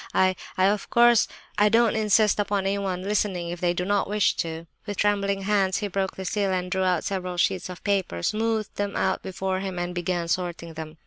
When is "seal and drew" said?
6.25-6.81